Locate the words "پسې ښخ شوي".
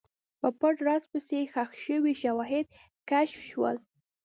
1.11-2.13